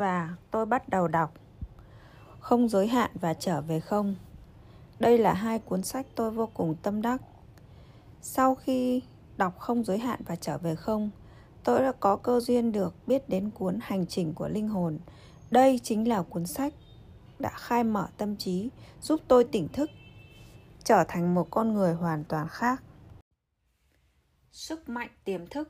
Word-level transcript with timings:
và 0.00 0.36
tôi 0.50 0.66
bắt 0.66 0.88
đầu 0.88 1.08
đọc 1.08 1.34
Không 2.40 2.68
giới 2.68 2.86
hạn 2.86 3.10
và 3.20 3.34
trở 3.34 3.60
về 3.60 3.80
không. 3.80 4.14
Đây 4.98 5.18
là 5.18 5.32
hai 5.32 5.58
cuốn 5.58 5.82
sách 5.82 6.06
tôi 6.14 6.30
vô 6.30 6.48
cùng 6.54 6.74
tâm 6.82 7.02
đắc. 7.02 7.22
Sau 8.20 8.54
khi 8.54 9.02
đọc 9.36 9.58
Không 9.58 9.84
giới 9.84 9.98
hạn 9.98 10.20
và 10.26 10.36
trở 10.36 10.58
về 10.58 10.74
không, 10.74 11.10
tôi 11.64 11.80
đã 11.80 11.92
có 12.00 12.16
cơ 12.16 12.40
duyên 12.40 12.72
được 12.72 12.94
biết 13.06 13.28
đến 13.28 13.50
cuốn 13.50 13.78
Hành 13.82 14.06
trình 14.06 14.34
của 14.34 14.48
linh 14.48 14.68
hồn. 14.68 14.98
Đây 15.50 15.80
chính 15.82 16.08
là 16.08 16.22
cuốn 16.22 16.46
sách 16.46 16.74
đã 17.38 17.50
khai 17.50 17.84
mở 17.84 18.08
tâm 18.16 18.36
trí, 18.36 18.70
giúp 19.00 19.20
tôi 19.28 19.44
tỉnh 19.44 19.68
thức, 19.68 19.90
trở 20.84 21.04
thành 21.08 21.34
một 21.34 21.46
con 21.50 21.74
người 21.74 21.94
hoàn 21.94 22.24
toàn 22.24 22.48
khác. 22.48 22.82
Sức 24.52 24.88
mạnh 24.88 25.10
tiềm 25.24 25.46
thức 25.46 25.68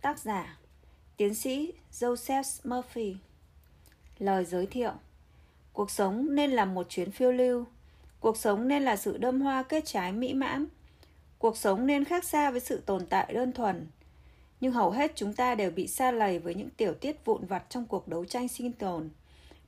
Tác 0.00 0.18
giả 0.18 0.58
Tiến 1.16 1.34
sĩ 1.34 1.72
Joseph 1.92 2.60
Murphy 2.64 3.16
Lời 4.18 4.44
giới 4.44 4.66
thiệu. 4.66 4.92
Cuộc 5.72 5.90
sống 5.90 6.34
nên 6.34 6.50
là 6.50 6.64
một 6.64 6.86
chuyến 6.88 7.10
phiêu 7.10 7.32
lưu. 7.32 7.64
Cuộc 8.20 8.36
sống 8.36 8.68
nên 8.68 8.82
là 8.82 8.96
sự 8.96 9.18
đơm 9.18 9.40
hoa 9.40 9.62
kết 9.62 9.84
trái 9.86 10.12
mỹ 10.12 10.34
mãn. 10.34 10.66
Cuộc 11.38 11.56
sống 11.56 11.86
nên 11.86 12.04
khác 12.04 12.24
xa 12.24 12.50
với 12.50 12.60
sự 12.60 12.82
tồn 12.86 13.06
tại 13.06 13.32
đơn 13.34 13.52
thuần. 13.52 13.86
Nhưng 14.60 14.72
hầu 14.72 14.90
hết 14.90 15.12
chúng 15.14 15.34
ta 15.34 15.54
đều 15.54 15.70
bị 15.70 15.86
xa 15.86 16.10
lầy 16.10 16.38
với 16.38 16.54
những 16.54 16.70
tiểu 16.70 16.94
tiết 16.94 17.24
vụn 17.24 17.46
vặt 17.46 17.64
trong 17.68 17.86
cuộc 17.86 18.08
đấu 18.08 18.24
tranh 18.24 18.48
sinh 18.48 18.72
tồn. 18.72 19.10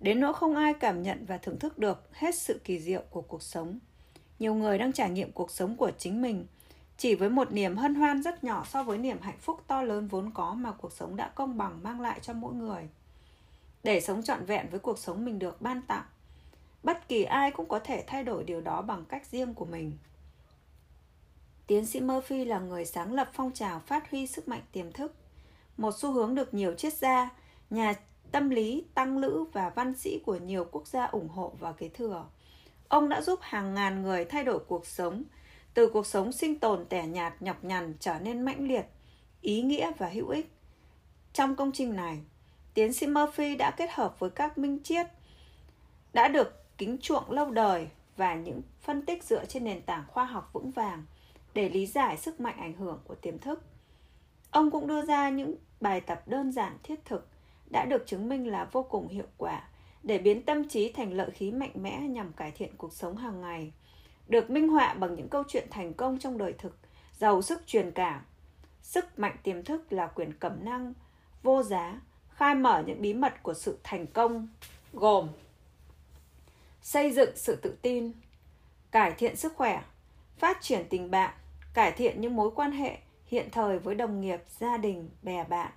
Đến 0.00 0.20
nỗi 0.20 0.34
không 0.34 0.56
ai 0.56 0.74
cảm 0.74 1.02
nhận 1.02 1.24
và 1.26 1.38
thưởng 1.38 1.58
thức 1.58 1.78
được 1.78 2.08
hết 2.12 2.34
sự 2.34 2.60
kỳ 2.64 2.78
diệu 2.78 3.02
của 3.10 3.20
cuộc 3.20 3.42
sống. 3.42 3.78
Nhiều 4.38 4.54
người 4.54 4.78
đang 4.78 4.92
trải 4.92 5.10
nghiệm 5.10 5.32
cuộc 5.32 5.50
sống 5.50 5.76
của 5.76 5.90
chính 5.98 6.22
mình, 6.22 6.46
chỉ 6.96 7.14
với 7.14 7.30
một 7.30 7.52
niềm 7.52 7.76
hân 7.76 7.94
hoan 7.94 8.22
rất 8.22 8.44
nhỏ 8.44 8.66
so 8.70 8.82
với 8.82 8.98
niềm 8.98 9.18
hạnh 9.20 9.38
phúc 9.40 9.60
to 9.66 9.82
lớn 9.82 10.08
vốn 10.08 10.30
có 10.34 10.54
mà 10.54 10.72
cuộc 10.72 10.92
sống 10.92 11.16
đã 11.16 11.28
công 11.28 11.58
bằng 11.58 11.80
mang 11.82 12.00
lại 12.00 12.18
cho 12.22 12.32
mỗi 12.32 12.54
người 12.54 12.88
để 13.84 14.00
sống 14.00 14.22
trọn 14.22 14.44
vẹn 14.44 14.66
với 14.70 14.80
cuộc 14.80 14.98
sống 14.98 15.24
mình 15.24 15.38
được 15.38 15.62
ban 15.62 15.82
tặng. 15.82 16.04
Bất 16.82 17.08
kỳ 17.08 17.22
ai 17.22 17.50
cũng 17.50 17.68
có 17.68 17.78
thể 17.78 18.04
thay 18.06 18.24
đổi 18.24 18.44
điều 18.44 18.60
đó 18.60 18.82
bằng 18.82 19.04
cách 19.04 19.26
riêng 19.26 19.54
của 19.54 19.64
mình. 19.64 19.92
Tiến 21.66 21.86
sĩ 21.86 22.00
murphy 22.00 22.44
là 22.44 22.58
người 22.58 22.84
sáng 22.84 23.12
lập 23.12 23.30
phong 23.32 23.52
trào 23.52 23.80
phát 23.80 24.10
huy 24.10 24.26
sức 24.26 24.48
mạnh 24.48 24.62
tiềm 24.72 24.92
thức. 24.92 25.14
Một 25.76 25.98
xu 25.98 26.12
hướng 26.12 26.34
được 26.34 26.54
nhiều 26.54 26.74
triết 26.74 26.92
gia, 26.92 27.30
nhà 27.70 27.94
tâm 28.32 28.50
lý, 28.50 28.84
tăng 28.94 29.18
lữ 29.18 29.44
và 29.52 29.70
văn 29.70 29.94
sĩ 29.94 30.18
của 30.26 30.36
nhiều 30.36 30.66
quốc 30.70 30.86
gia 30.86 31.04
ủng 31.04 31.28
hộ 31.28 31.52
và 31.60 31.72
kế 31.72 31.88
thừa. 31.88 32.26
Ông 32.88 33.08
đã 33.08 33.20
giúp 33.20 33.38
hàng 33.42 33.74
ngàn 33.74 34.02
người 34.02 34.24
thay 34.24 34.44
đổi 34.44 34.58
cuộc 34.58 34.86
sống, 34.86 35.22
từ 35.74 35.90
cuộc 35.92 36.06
sống 36.06 36.32
sinh 36.32 36.58
tồn 36.58 36.86
tẻ 36.88 37.06
nhạt, 37.06 37.42
nhọc 37.42 37.64
nhằn 37.64 37.94
trở 38.00 38.18
nên 38.18 38.42
mãnh 38.42 38.68
liệt, 38.68 38.86
ý 39.40 39.62
nghĩa 39.62 39.92
và 39.98 40.08
hữu 40.08 40.28
ích. 40.28 40.52
Trong 41.32 41.56
công 41.56 41.72
trình 41.72 41.96
này 41.96 42.20
tiến 42.74 42.92
sĩ 42.92 43.06
murphy 43.06 43.56
đã 43.56 43.70
kết 43.70 43.90
hợp 43.92 44.18
với 44.18 44.30
các 44.30 44.58
minh 44.58 44.78
triết 44.82 45.06
đã 46.12 46.28
được 46.28 46.76
kính 46.78 46.98
chuộng 46.98 47.30
lâu 47.30 47.50
đời 47.50 47.88
và 48.16 48.34
những 48.34 48.62
phân 48.80 49.06
tích 49.06 49.24
dựa 49.24 49.44
trên 49.44 49.64
nền 49.64 49.82
tảng 49.82 50.04
khoa 50.08 50.24
học 50.24 50.50
vững 50.52 50.70
vàng 50.70 51.04
để 51.54 51.68
lý 51.68 51.86
giải 51.86 52.16
sức 52.16 52.40
mạnh 52.40 52.56
ảnh 52.58 52.72
hưởng 52.72 53.00
của 53.04 53.14
tiềm 53.14 53.38
thức 53.38 53.62
ông 54.50 54.70
cũng 54.70 54.86
đưa 54.86 55.02
ra 55.02 55.28
những 55.30 55.54
bài 55.80 56.00
tập 56.00 56.22
đơn 56.26 56.52
giản 56.52 56.78
thiết 56.82 57.04
thực 57.04 57.28
đã 57.70 57.84
được 57.84 58.06
chứng 58.06 58.28
minh 58.28 58.46
là 58.46 58.68
vô 58.72 58.82
cùng 58.82 59.08
hiệu 59.08 59.26
quả 59.36 59.68
để 60.02 60.18
biến 60.18 60.42
tâm 60.42 60.68
trí 60.68 60.92
thành 60.92 61.12
lợi 61.12 61.30
khí 61.30 61.52
mạnh 61.52 61.72
mẽ 61.74 62.00
nhằm 62.00 62.32
cải 62.32 62.50
thiện 62.50 62.76
cuộc 62.76 62.92
sống 62.92 63.16
hàng 63.16 63.40
ngày 63.40 63.72
được 64.28 64.50
minh 64.50 64.68
họa 64.68 64.94
bằng 64.94 65.14
những 65.14 65.28
câu 65.28 65.42
chuyện 65.48 65.68
thành 65.70 65.94
công 65.94 66.18
trong 66.18 66.38
đời 66.38 66.52
thực, 66.52 66.78
giàu 67.18 67.42
sức 67.42 67.66
truyền 67.66 67.90
cảm. 67.90 68.22
Sức 68.82 69.18
mạnh 69.18 69.36
tiềm 69.42 69.64
thức 69.64 69.92
là 69.92 70.06
quyền 70.06 70.32
cẩm 70.32 70.64
năng, 70.64 70.92
vô 71.42 71.62
giá, 71.62 72.00
khai 72.34 72.54
mở 72.54 72.82
những 72.86 73.02
bí 73.02 73.14
mật 73.14 73.42
của 73.42 73.54
sự 73.54 73.78
thành 73.82 74.06
công, 74.06 74.48
gồm 74.92 75.28
xây 76.82 77.12
dựng 77.12 77.30
sự 77.36 77.56
tự 77.56 77.76
tin, 77.82 78.12
cải 78.90 79.12
thiện 79.12 79.36
sức 79.36 79.54
khỏe, 79.56 79.82
phát 80.38 80.58
triển 80.60 80.86
tình 80.90 81.10
bạn, 81.10 81.34
cải 81.74 81.92
thiện 81.92 82.20
những 82.20 82.36
mối 82.36 82.50
quan 82.54 82.72
hệ 82.72 82.98
hiện 83.26 83.48
thời 83.52 83.78
với 83.78 83.94
đồng 83.94 84.20
nghiệp, 84.20 84.42
gia 84.58 84.76
đình, 84.76 85.10
bè 85.22 85.44
bạn, 85.44 85.72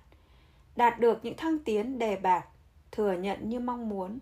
đạt 0.76 1.00
được 1.00 1.24
những 1.24 1.36
thăng 1.36 1.58
tiến 1.58 1.98
đề 1.98 2.16
bạc, 2.16 2.44
thừa 2.92 3.12
nhận 3.12 3.48
như 3.48 3.60
mong 3.60 3.88
muốn, 3.88 4.18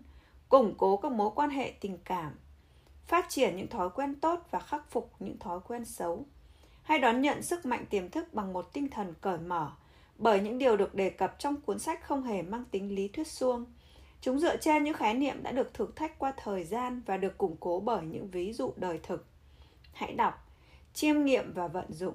củng 0.49 0.73
cố 0.77 0.97
các 0.97 1.11
mối 1.11 1.31
quan 1.35 1.49
hệ 1.49 1.73
tình 1.79 1.97
cảm, 2.05 2.31
phát 3.07 3.25
triển 3.29 3.57
những 3.57 3.67
thói 3.67 3.89
quen 3.89 4.15
tốt 4.15 4.47
và 4.51 4.59
khắc 4.59 4.91
phục 4.91 5.11
những 5.19 5.39
thói 5.39 5.59
quen 5.67 5.85
xấu 5.85 6.25
hay 6.83 6.99
đón 6.99 7.21
nhận 7.21 7.43
sức 7.43 7.65
mạnh 7.65 7.85
tiềm 7.89 8.09
thức 8.09 8.33
bằng 8.33 8.53
một 8.53 8.73
tinh 8.73 8.89
thần 8.89 9.13
cởi 9.21 9.37
mở 9.37 9.71
bởi 10.17 10.39
những 10.39 10.57
điều 10.57 10.77
được 10.77 10.95
đề 10.95 11.09
cập 11.09 11.35
trong 11.39 11.61
cuốn 11.61 11.79
sách 11.79 12.03
không 12.03 12.23
hề 12.23 12.41
mang 12.41 12.63
tính 12.71 12.95
lý 12.95 13.07
thuyết 13.07 13.27
suông. 13.27 13.65
Chúng 14.21 14.39
dựa 14.39 14.57
trên 14.57 14.83
những 14.83 14.93
khái 14.93 15.13
niệm 15.13 15.43
đã 15.43 15.51
được 15.51 15.73
thử 15.73 15.87
thách 15.95 16.19
qua 16.19 16.33
thời 16.37 16.63
gian 16.63 17.01
và 17.05 17.17
được 17.17 17.37
củng 17.37 17.55
cố 17.59 17.79
bởi 17.79 18.05
những 18.05 18.31
ví 18.31 18.53
dụ 18.53 18.73
đời 18.75 18.99
thực. 19.03 19.25
Hãy 19.93 20.13
đọc, 20.13 20.47
chiêm 20.93 21.25
nghiệm 21.25 21.53
và 21.53 21.67
vận 21.67 21.93
dụng. 21.93 22.13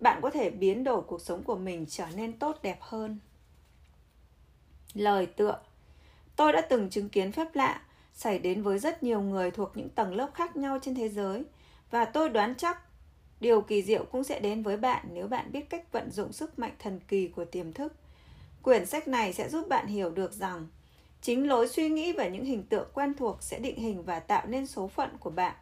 Bạn 0.00 0.20
có 0.22 0.30
thể 0.30 0.50
biến 0.50 0.84
đổi 0.84 1.02
cuộc 1.02 1.20
sống 1.20 1.42
của 1.42 1.56
mình 1.56 1.86
trở 1.88 2.06
nên 2.16 2.38
tốt 2.38 2.58
đẹp 2.62 2.78
hơn. 2.80 3.18
Lời 4.94 5.26
tựa. 5.26 5.58
Tôi 6.36 6.52
đã 6.52 6.60
từng 6.60 6.90
chứng 6.90 7.08
kiến 7.08 7.32
phép 7.32 7.54
lạ 7.54 7.82
xảy 8.12 8.38
đến 8.38 8.62
với 8.62 8.78
rất 8.78 9.02
nhiều 9.02 9.20
người 9.20 9.50
thuộc 9.50 9.76
những 9.76 9.88
tầng 9.88 10.14
lớp 10.14 10.30
khác 10.34 10.56
nhau 10.56 10.78
trên 10.82 10.94
thế 10.94 11.08
giới, 11.08 11.44
và 11.90 12.04
tôi 12.04 12.28
đoán 12.28 12.54
chắc 12.54 12.87
điều 13.40 13.60
kỳ 13.60 13.82
diệu 13.82 14.04
cũng 14.04 14.24
sẽ 14.24 14.40
đến 14.40 14.62
với 14.62 14.76
bạn 14.76 15.04
nếu 15.12 15.26
bạn 15.28 15.52
biết 15.52 15.70
cách 15.70 15.92
vận 15.92 16.10
dụng 16.10 16.32
sức 16.32 16.58
mạnh 16.58 16.72
thần 16.78 17.00
kỳ 17.08 17.28
của 17.28 17.44
tiềm 17.44 17.72
thức. 17.72 17.92
Quyển 18.62 18.86
sách 18.86 19.08
này 19.08 19.32
sẽ 19.32 19.48
giúp 19.48 19.68
bạn 19.68 19.86
hiểu 19.86 20.10
được 20.10 20.32
rằng 20.32 20.66
chính 21.22 21.48
lối 21.48 21.68
suy 21.68 21.88
nghĩ 21.88 22.12
và 22.12 22.28
những 22.28 22.44
hình 22.44 22.62
tượng 22.62 22.88
quen 22.94 23.14
thuộc 23.14 23.42
sẽ 23.42 23.58
định 23.58 23.76
hình 23.76 24.02
và 24.02 24.20
tạo 24.20 24.46
nên 24.46 24.66
số 24.66 24.88
phận 24.88 25.10
của 25.20 25.30
bạn. 25.30 25.54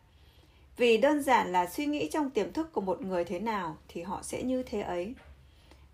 Vì 0.76 0.96
đơn 0.96 1.22
giản 1.22 1.52
là 1.52 1.66
suy 1.66 1.86
nghĩ 1.86 2.08
trong 2.12 2.30
tiềm 2.30 2.52
thức 2.52 2.72
của 2.72 2.80
một 2.80 3.02
người 3.02 3.24
thế 3.24 3.40
nào 3.40 3.76
thì 3.88 4.02
họ 4.02 4.22
sẽ 4.22 4.42
như 4.42 4.62
thế 4.62 4.80
ấy. 4.80 5.14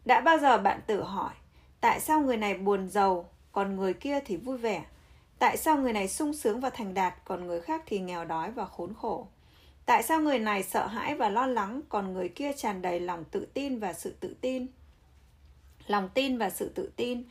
Đã 0.04 0.20
bao 0.20 0.38
giờ 0.38 0.58
bạn 0.58 0.80
tự 0.86 1.02
hỏi 1.02 1.32
tại 1.80 2.00
sao 2.00 2.20
người 2.20 2.36
này 2.36 2.54
buồn 2.54 2.88
giàu 2.88 3.28
còn 3.52 3.76
người 3.76 3.94
kia 3.94 4.20
thì 4.20 4.36
vui 4.36 4.58
vẻ? 4.58 4.84
Tại 5.38 5.56
sao 5.56 5.76
người 5.76 5.92
này 5.92 6.08
sung 6.08 6.34
sướng 6.34 6.60
và 6.60 6.70
thành 6.70 6.94
đạt, 6.94 7.14
còn 7.24 7.46
người 7.46 7.60
khác 7.60 7.82
thì 7.86 8.00
nghèo 8.00 8.24
đói 8.24 8.50
và 8.50 8.64
khốn 8.64 8.94
khổ? 8.94 9.26
Tại 9.86 10.02
sao 10.02 10.20
người 10.20 10.38
này 10.38 10.62
sợ 10.62 10.86
hãi 10.86 11.14
và 11.14 11.28
lo 11.28 11.46
lắng, 11.46 11.80
còn 11.88 12.12
người 12.12 12.28
kia 12.28 12.52
tràn 12.56 12.82
đầy 12.82 13.00
lòng 13.00 13.24
tự 13.24 13.46
tin 13.54 13.78
và 13.78 13.92
sự 13.92 14.14
tự 14.20 14.36
tin? 14.40 14.66
Lòng 15.86 16.08
tin 16.14 16.38
và 16.38 16.50
sự 16.50 16.68
tự 16.74 16.90
tin. 16.96 17.22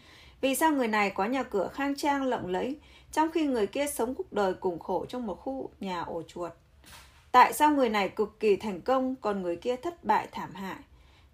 Vì 0.41 0.55
sao 0.55 0.71
người 0.71 0.87
này 0.87 1.09
có 1.09 1.25
nhà 1.25 1.43
cửa 1.43 1.69
khang 1.73 1.95
trang 1.95 2.23
lộng 2.23 2.47
lẫy, 2.47 2.75
trong 3.11 3.31
khi 3.31 3.45
người 3.45 3.67
kia 3.67 3.85
sống 3.87 4.15
cuộc 4.15 4.33
đời 4.33 4.53
cùng 4.53 4.79
khổ 4.79 5.05
trong 5.09 5.27
một 5.27 5.35
khu 5.35 5.69
nhà 5.79 6.01
ổ 6.01 6.21
chuột? 6.27 6.51
Tại 7.31 7.53
sao 7.53 7.69
người 7.69 7.89
này 7.89 8.09
cực 8.09 8.39
kỳ 8.39 8.55
thành 8.55 8.81
công, 8.81 9.15
còn 9.15 9.41
người 9.41 9.55
kia 9.55 9.75
thất 9.75 10.03
bại 10.03 10.27
thảm 10.31 10.53
hại? 10.53 10.77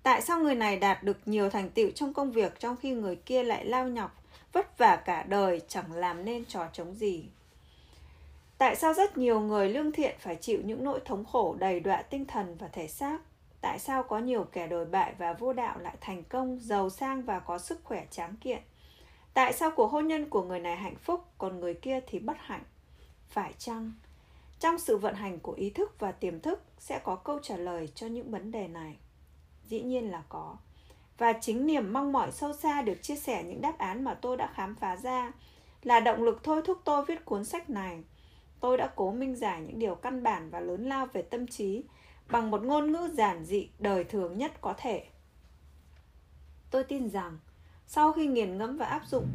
Tại 0.04 0.22
sao 0.22 0.40
người 0.40 0.56
này 0.56 0.78
đạt 0.78 1.04
được 1.04 1.18
nhiều 1.26 1.50
thành 1.50 1.70
tựu 1.70 1.92
trong 1.92 2.14
công 2.14 2.32
việc 2.32 2.60
trong 2.60 2.76
khi 2.76 2.92
người 2.92 3.16
kia 3.16 3.44
lại 3.44 3.66
lao 3.66 3.88
nhọc 3.88 4.24
vất 4.54 4.78
vả 4.78 4.96
cả 4.96 5.24
đời 5.28 5.62
chẳng 5.68 5.94
làm 5.94 6.26
nên 6.26 6.46
trò 6.46 6.68
chống 6.74 6.96
gì 6.96 7.24
tại 8.58 8.76
sao 8.76 8.94
rất 8.94 9.18
nhiều 9.18 9.40
người 9.40 9.70
lương 9.70 9.92
thiện 9.92 10.16
phải 10.20 10.36
chịu 10.36 10.62
những 10.64 10.84
nỗi 10.84 11.00
thống 11.06 11.26
khổ 11.26 11.56
đầy 11.60 11.80
đọa 11.80 12.02
tinh 12.02 12.26
thần 12.26 12.56
và 12.60 12.68
thể 12.68 12.88
xác? 12.88 13.20
Tại 13.62 13.80
sao 13.80 14.04
có 14.04 14.20
nhiều 14.20 14.44
kẻ 14.52 14.68
đồi 14.68 14.86
bại 14.86 15.14
và 15.18 15.34
vô 15.34 15.54
đạo 15.54 15.80
lại 15.80 15.98
thành 16.02 16.24
công, 16.24 16.60
giàu 16.62 16.90
sang 16.90 17.22
và 17.22 17.40
có 17.40 17.58
sức 17.58 17.80
khỏe 17.84 18.06
tráng 18.12 18.36
kiện? 18.36 18.60
Tại 19.34 19.54
sao 19.54 19.72
cuộc 19.72 19.88
hôn 19.88 20.08
nhân 20.08 20.30
của 20.30 20.44
người 20.44 20.60
này 20.60 20.76
hạnh 20.76 20.96
phúc, 20.96 21.26
còn 21.38 21.60
người 21.60 21.74
kia 21.74 22.00
thì 22.08 22.20
bất 22.20 22.38
hạnh? 22.40 22.64
Phải 23.30 23.54
chăng 23.58 23.92
trong 24.60 24.80
sự 24.80 24.98
vận 24.98 25.16
hành 25.16 25.40
của 25.40 25.52
ý 25.54 25.70
thức 25.70 25.96
và 26.00 26.12
tiềm 26.12 26.40
thức 26.40 26.62
sẽ 26.80 27.00
có 27.04 27.16
câu 27.16 27.40
trả 27.44 27.58
lời 27.58 27.90
cho 27.96 28.08
những 28.08 28.32
vấn 28.32 28.52
đề 28.52 28.68
này? 28.68 28.96
Dĩ 29.68 29.82
nhiên 29.82 30.12
là 30.12 30.24
có. 30.30 30.56
Và 31.18 31.34
chính 31.34 31.66
niềm 31.66 31.94
mong 31.94 32.12
mỏi 32.12 32.32
sâu 32.32 32.54
xa 32.54 32.82
được 32.82 33.04
chia 33.04 33.16
sẻ 33.16 33.44
những 33.44 33.62
đáp 33.62 33.78
án 33.78 34.04
mà 34.04 34.14
tôi 34.14 34.38
đã 34.38 34.52
khám 34.54 34.76
phá 34.76 34.96
ra 34.96 35.32
là 35.84 36.00
động 36.00 36.24
lực 36.24 36.40
thôi 36.44 36.62
thúc 36.66 36.78
tôi 36.84 37.06
viết 37.06 37.26
cuốn 37.26 37.46
sách 37.46 37.70
này 37.70 38.04
tôi 38.60 38.78
đã 38.78 38.90
cố 38.96 39.12
minh 39.12 39.36
giải 39.36 39.62
những 39.62 39.80
điều 39.80 39.96
căn 39.96 40.24
bản 40.24 40.50
và 40.50 40.60
lớn 40.60 40.90
lao 40.90 41.06
về 41.06 41.22
tâm 41.22 41.48
trí 41.48 41.84
bằng 42.30 42.52
một 42.52 42.64
ngôn 42.64 42.92
ngữ 42.92 43.10
giản 43.14 43.46
dị 43.46 43.70
đời 43.80 44.04
thường 44.04 44.38
nhất 44.38 44.52
có 44.62 44.74
thể. 44.78 45.06
Tôi 46.72 46.84
tin 46.84 47.10
rằng, 47.10 47.40
sau 47.88 48.12
khi 48.12 48.28
nghiền 48.28 48.58
ngẫm 48.58 48.78
và 48.78 48.86
áp 48.86 49.02
dụng 49.08 49.28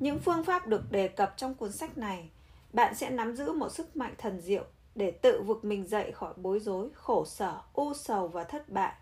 những 0.00 0.18
phương 0.18 0.44
pháp 0.44 0.66
được 0.66 0.92
đề 0.92 1.08
cập 1.08 1.34
trong 1.36 1.54
cuốn 1.54 1.72
sách 1.72 1.98
này, 1.98 2.30
bạn 2.72 2.94
sẽ 2.94 3.10
nắm 3.10 3.36
giữ 3.36 3.52
một 3.52 3.68
sức 3.68 3.96
mạnh 3.96 4.14
thần 4.18 4.40
diệu 4.40 4.64
để 4.94 5.10
tự 5.10 5.42
vực 5.42 5.64
mình 5.64 5.86
dậy 5.86 6.12
khỏi 6.12 6.34
bối 6.36 6.60
rối, 6.60 6.88
khổ 6.94 7.24
sở, 7.24 7.60
u 7.72 7.94
sầu 7.94 8.28
và 8.28 8.44
thất 8.44 8.68
bại. 8.68 8.92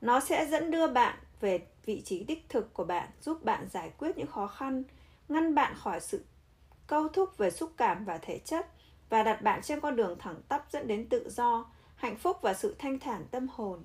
Nó 0.00 0.20
sẽ 0.20 0.46
dẫn 0.46 0.70
đưa 0.70 0.86
bạn 0.86 1.18
về 1.40 1.66
vị 1.84 2.02
trí 2.04 2.24
đích 2.24 2.48
thực 2.48 2.74
của 2.74 2.84
bạn, 2.84 3.08
giúp 3.20 3.44
bạn 3.44 3.68
giải 3.70 3.90
quyết 3.98 4.18
những 4.18 4.26
khó 4.26 4.46
khăn, 4.46 4.82
ngăn 5.28 5.54
bạn 5.54 5.74
khỏi 5.76 6.00
sự 6.00 6.24
câu 6.86 7.08
thúc 7.08 7.38
về 7.38 7.50
xúc 7.50 7.70
cảm 7.76 8.04
và 8.04 8.18
thể 8.18 8.38
chất 8.38 8.66
và 9.08 9.22
đặt 9.22 9.42
bạn 9.42 9.62
trên 9.62 9.80
con 9.80 9.96
đường 9.96 10.18
thẳng 10.18 10.40
tắp 10.48 10.66
dẫn 10.72 10.88
đến 10.88 11.08
tự 11.08 11.28
do 11.30 11.66
hạnh 11.96 12.16
phúc 12.16 12.36
và 12.42 12.54
sự 12.54 12.76
thanh 12.78 12.98
thản 12.98 13.24
tâm 13.30 13.48
hồn 13.52 13.84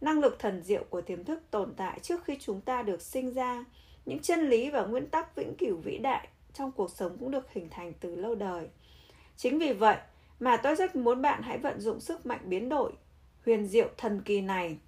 năng 0.00 0.20
lực 0.20 0.38
thần 0.38 0.62
diệu 0.62 0.84
của 0.90 1.00
tiềm 1.00 1.24
thức 1.24 1.42
tồn 1.50 1.74
tại 1.76 1.98
trước 2.02 2.24
khi 2.24 2.36
chúng 2.40 2.60
ta 2.60 2.82
được 2.82 3.02
sinh 3.02 3.34
ra 3.34 3.64
những 4.06 4.18
chân 4.18 4.48
lý 4.48 4.70
và 4.70 4.82
nguyên 4.82 5.06
tắc 5.06 5.36
vĩnh 5.36 5.54
cửu 5.58 5.76
vĩ 5.76 5.98
đại 5.98 6.28
trong 6.54 6.72
cuộc 6.72 6.90
sống 6.90 7.16
cũng 7.18 7.30
được 7.30 7.52
hình 7.52 7.68
thành 7.70 7.92
từ 8.00 8.16
lâu 8.16 8.34
đời. 8.34 8.68
Chính 9.36 9.58
vì 9.58 9.72
vậy 9.72 9.96
mà 10.40 10.56
tôi 10.56 10.76
rất 10.76 10.96
muốn 10.96 11.22
bạn 11.22 11.42
hãy 11.42 11.58
vận 11.58 11.80
dụng 11.80 12.00
sức 12.00 12.26
mạnh 12.26 12.40
biến 12.44 12.68
đổi, 12.68 12.92
huyền 13.46 13.66
diệu 13.66 13.88
thần 13.96 14.22
kỳ 14.24 14.40
này 14.40 14.78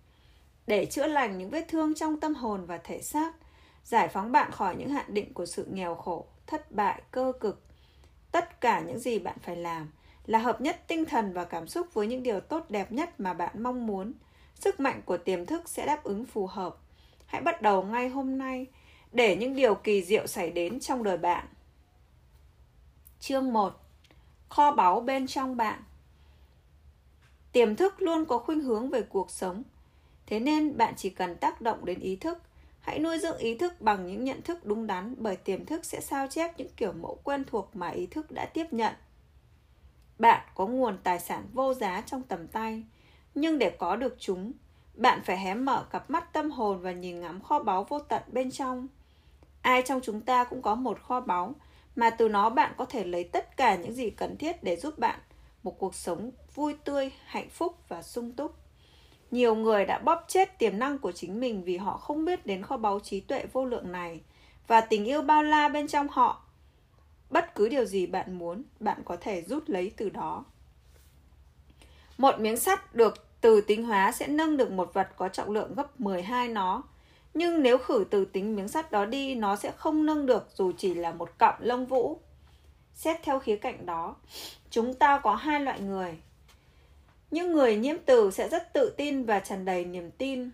để 0.67 0.87
chữa 0.87 1.07
lành 1.07 1.39
những 1.39 1.51
vết 1.51 1.65
thương 1.69 1.95
trong 1.95 2.21
tâm 2.21 2.35
hồn 2.35 2.65
và 2.67 2.79
thể 2.79 3.03
xác, 3.03 3.35
giải 3.85 4.09
phóng 4.09 4.33
bạn 4.33 4.51
khỏi 4.51 4.77
những 4.77 4.91
hạn 4.91 5.15
định 5.15 5.35
của 5.35 5.47
sự 5.47 5.67
nghèo 5.73 5.95
khổ, 5.95 6.27
thất 6.47 6.73
bại, 6.73 7.03
cơ 7.11 7.33
cực. 7.41 7.63
Tất 8.37 8.61
cả 8.61 8.81
những 8.81 8.99
gì 8.99 9.19
bạn 9.19 9.37
phải 9.43 9.57
làm 9.57 9.91
là 10.27 10.39
hợp 10.39 10.61
nhất 10.61 10.81
tinh 10.87 11.05
thần 11.05 11.33
và 11.33 11.45
cảm 11.45 11.69
xúc 11.69 11.95
với 11.95 12.07
những 12.07 12.23
điều 12.23 12.41
tốt 12.41 12.67
đẹp 12.69 12.93
nhất 12.93 13.21
mà 13.21 13.35
bạn 13.35 13.63
mong 13.63 13.87
muốn. 13.87 14.13
Sức 14.55 14.81
mạnh 14.81 15.03
của 15.05 15.17
tiềm 15.17 15.47
thức 15.47 15.69
sẽ 15.69 15.87
đáp 15.87 16.05
ứng 16.05 16.25
phù 16.25 16.47
hợp. 16.47 16.77
Hãy 17.27 17.41
bắt 17.41 17.63
đầu 17.63 17.83
ngay 17.83 18.09
hôm 18.09 18.39
nay 18.39 18.67
để 19.13 19.37
những 19.37 19.57
điều 19.57 19.75
kỳ 19.75 20.03
diệu 20.03 20.27
xảy 20.27 20.51
đến 20.51 20.81
trong 20.81 21.03
đời 21.03 21.19
bạn. 21.19 21.47
Chương 23.21 23.53
1 23.53 23.81
Kho 24.49 24.73
báu 24.73 25.01
bên 25.01 25.27
trong 25.27 25.57
bạn 25.57 25.83
Tiềm 27.53 27.77
thức 27.77 28.03
luôn 28.03 28.25
có 28.25 28.39
khuynh 28.39 28.61
hướng 28.61 28.91
về 28.91 29.03
cuộc 29.03 29.31
sống. 29.31 29.63
Thế 30.27 30.41
nên 30.41 30.77
bạn 30.77 30.95
chỉ 30.97 31.11
cần 31.11 31.37
tác 31.37 31.61
động 31.61 31.85
đến 31.85 32.01
ý 32.01 32.17
thức. 32.17 32.39
Hãy 32.87 32.99
nuôi 32.99 33.19
dưỡng 33.19 33.39
ý 33.39 33.55
thức 33.55 33.81
bằng 33.81 34.07
những 34.07 34.25
nhận 34.25 34.43
thức 34.43 34.67
đúng 34.67 34.87
đắn 34.87 35.15
bởi 35.19 35.37
tiềm 35.37 35.67
thức 35.67 35.85
sẽ 35.85 36.01
sao 36.01 36.27
chép 36.31 36.59
những 36.59 36.71
kiểu 36.77 36.93
mẫu 36.93 37.19
quen 37.25 37.45
thuộc 37.45 37.77
mà 37.77 37.89
ý 37.89 38.07
thức 38.07 38.31
đã 38.31 38.45
tiếp 38.45 38.67
nhận. 38.71 38.95
Bạn 40.19 40.47
có 40.55 40.67
nguồn 40.67 40.99
tài 41.03 41.21
sản 41.21 41.49
vô 41.53 41.75
giá 41.75 42.01
trong 42.07 42.23
tầm 42.23 42.47
tay, 42.47 42.85
nhưng 43.35 43.59
để 43.59 43.71
có 43.71 43.97
được 43.97 44.17
chúng, 44.19 44.53
bạn 44.95 45.21
phải 45.25 45.39
hé 45.39 45.55
mở 45.55 45.87
cặp 45.91 46.11
mắt 46.11 46.33
tâm 46.33 46.51
hồn 46.51 46.81
và 46.81 46.93
nhìn 46.93 47.21
ngắm 47.21 47.41
kho 47.41 47.59
báu 47.59 47.85
vô 47.85 47.99
tận 47.99 48.23
bên 48.33 48.51
trong. 48.51 48.89
Ai 49.63 49.83
trong 49.83 50.01
chúng 50.03 50.21
ta 50.21 50.45
cũng 50.45 50.63
có 50.63 50.75
một 50.75 51.03
kho 51.03 51.21
báu 51.21 51.55
mà 51.97 52.11
từ 52.11 52.29
nó 52.29 52.51
bạn 52.51 52.73
có 52.77 52.85
thể 52.85 53.05
lấy 53.05 53.25
tất 53.25 53.57
cả 53.57 53.77
những 53.77 53.93
gì 53.93 54.11
cần 54.11 54.37
thiết 54.37 54.63
để 54.63 54.77
giúp 54.77 54.99
bạn 54.99 55.21
một 55.63 55.79
cuộc 55.79 55.95
sống 55.95 56.31
vui 56.55 56.75
tươi, 56.85 57.11
hạnh 57.25 57.49
phúc 57.51 57.79
và 57.89 58.03
sung 58.03 58.33
túc. 58.33 58.66
Nhiều 59.31 59.55
người 59.55 59.85
đã 59.85 59.99
bóp 59.99 60.25
chết 60.29 60.59
tiềm 60.59 60.79
năng 60.79 60.99
của 60.99 61.13
chính 61.13 61.41
mình 61.41 61.63
vì 61.63 61.77
họ 61.77 61.97
không 61.97 62.25
biết 62.25 62.47
đến 62.47 62.63
kho 62.63 62.77
báu 62.77 63.01
trí 63.01 63.21
tuệ 63.21 63.45
vô 63.53 63.65
lượng 63.65 63.93
này 63.93 64.21
và 64.67 64.81
tình 64.81 65.05
yêu 65.05 65.23
bao 65.23 65.43
la 65.43 65.69
bên 65.69 65.89
trong 65.89 66.09
họ. 66.11 66.43
Bất 67.31 67.55
cứ 67.55 67.69
điều 67.69 67.85
gì 67.85 68.07
bạn 68.07 68.39
muốn, 68.39 68.63
bạn 68.81 69.03
có 69.05 69.17
thể 69.21 69.43
rút 69.43 69.71
lấy 69.71 69.93
từ 69.97 70.11
đó. 70.11 70.45
Một 72.19 72.41
miếng 72.41 72.57
sắt 72.57 72.95
được 72.95 73.41
từ 73.41 73.61
tính 73.61 73.85
hóa 73.85 74.13
sẽ 74.13 74.27
nâng 74.27 74.57
được 74.57 74.71
một 74.71 74.95
vật 74.95 75.09
có 75.17 75.29
trọng 75.29 75.51
lượng 75.51 75.75
gấp 75.75 76.01
12 76.01 76.49
nó. 76.49 76.83
Nhưng 77.35 77.63
nếu 77.63 77.79
khử 77.79 78.05
từ 78.11 78.25
tính 78.25 78.57
miếng 78.57 78.69
sắt 78.69 78.91
đó 78.91 79.05
đi, 79.05 79.35
nó 79.35 79.57
sẽ 79.57 79.73
không 79.77 80.07
nâng 80.07 80.27
được 80.27 80.49
dù 80.55 80.73
chỉ 80.79 80.95
là 80.95 81.13
một 81.13 81.39
cọng 81.39 81.55
lông 81.61 81.87
vũ. 81.87 82.21
Xét 82.95 83.23
theo 83.23 83.39
khía 83.39 83.57
cạnh 83.57 83.87
đó, 83.87 84.17
chúng 84.71 84.95
ta 84.95 85.19
có 85.19 85.35
hai 85.35 85.61
loại 85.61 85.81
người. 85.81 86.19
Những 87.31 87.53
người 87.53 87.77
nhiễm 87.77 87.97
từ 88.07 88.31
sẽ 88.31 88.49
rất 88.49 88.73
tự 88.73 88.95
tin 88.97 89.25
và 89.25 89.39
tràn 89.39 89.65
đầy 89.65 89.85
niềm 89.85 90.11
tin. 90.11 90.51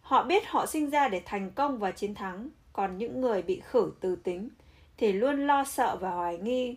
Họ 0.00 0.22
biết 0.22 0.46
họ 0.46 0.66
sinh 0.66 0.90
ra 0.90 1.08
để 1.08 1.22
thành 1.24 1.50
công 1.50 1.78
và 1.78 1.90
chiến 1.90 2.14
thắng, 2.14 2.48
còn 2.72 2.98
những 2.98 3.20
người 3.20 3.42
bị 3.42 3.60
khử 3.60 3.92
từ 4.00 4.16
tính 4.16 4.48
thì 4.96 5.12
luôn 5.12 5.46
lo 5.46 5.64
sợ 5.64 5.96
và 6.00 6.10
hoài 6.10 6.38
nghi. 6.38 6.76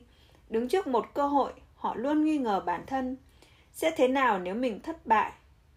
Đứng 0.50 0.68
trước 0.68 0.88
một 0.88 1.06
cơ 1.14 1.28
hội, 1.28 1.54
họ 1.76 1.96
luôn 1.96 2.24
nghi 2.24 2.38
ngờ 2.38 2.64
bản 2.66 2.84
thân. 2.88 3.18
Sẽ 3.74 3.92
thế 3.98 4.08
nào 4.08 4.40
nếu 4.40 4.56
mình 4.56 4.80
thất 4.80 5.06
bại? 5.06 5.32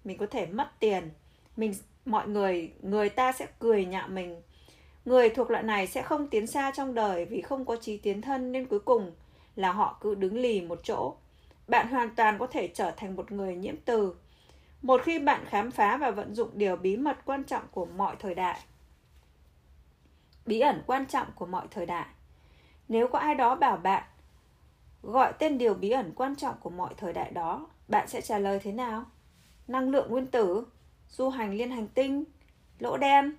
Mình 0.05 0.19
có 0.19 0.27
thể 0.27 0.47
mất 0.47 0.71
tiền. 0.79 1.11
Mình 1.57 1.75
mọi 2.05 2.29
người 2.29 2.73
người 2.83 3.09
ta 3.09 3.33
sẽ 3.33 3.47
cười 3.59 3.85
nhạo 3.85 4.09
mình. 4.09 4.43
Người 5.05 5.29
thuộc 5.29 5.51
loại 5.51 5.63
này 5.63 5.87
sẽ 5.87 6.03
không 6.03 6.29
tiến 6.29 6.47
xa 6.47 6.71
trong 6.71 6.95
đời 6.95 7.25
vì 7.25 7.41
không 7.41 7.65
có 7.65 7.77
trí 7.77 7.97
tiến 7.97 8.23
thân 8.23 8.53
nên 8.53 8.67
cuối 8.67 8.81
cùng 8.81 9.13
là 9.57 9.73
họ 9.73 9.99
cứ 10.01 10.15
đứng 10.15 10.39
lì 10.39 10.61
một 10.61 10.81
chỗ. 10.83 11.15
Bạn 11.71 11.89
hoàn 11.89 12.15
toàn 12.15 12.39
có 12.39 12.47
thể 12.47 12.71
trở 12.75 12.91
thành 12.91 13.17
một 13.17 13.33
người 13.33 13.55
nhiễm 13.55 13.75
từ. 13.85 14.15
Một 14.83 15.01
khi 15.05 15.19
bạn 15.19 15.45
khám 15.47 15.71
phá 15.71 15.97
và 15.97 16.11
vận 16.11 16.35
dụng 16.35 16.51
điều 16.55 16.77
bí 16.77 16.97
mật 16.97 17.19
quan 17.25 17.45
trọng 17.45 17.63
của 17.71 17.87
mọi 17.87 18.17
thời 18.19 18.35
đại. 18.35 18.61
Bí 20.47 20.61
ẩn 20.61 20.83
quan 20.87 21.07
trọng 21.07 21.27
của 21.35 21.47
mọi 21.47 21.67
thời 21.71 21.87
đại. 21.87 22.07
Nếu 22.89 23.09
có 23.09 23.19
ai 23.19 23.35
đó 23.35 23.55
bảo 23.55 23.77
bạn 23.77 24.03
gọi 25.03 25.33
tên 25.39 25.59
điều 25.59 25.75
bí 25.75 25.91
ẩn 25.91 26.13
quan 26.15 26.37
trọng 26.37 26.55
của 26.61 26.71
mọi 26.71 26.95
thời 26.97 27.13
đại 27.13 27.31
đó, 27.31 27.67
bạn 27.89 28.09
sẽ 28.09 28.21
trả 28.21 28.39
lời 28.39 28.59
thế 28.63 28.73
nào? 28.73 29.05
Năng 29.69 29.91
lượng 29.91 30.11
nguyên 30.11 30.27
tử, 30.27 30.67
du 31.09 31.29
hành 31.29 31.55
liên 31.55 31.71
hành 31.71 31.89
tinh, 31.89 32.25
lỗ 32.79 32.97
đen? 32.97 33.33